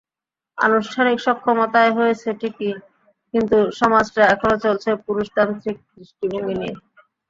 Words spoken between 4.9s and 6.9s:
পুরুষতান্ত্রিক দৃষ্টিভঙ্গি নিয়ে।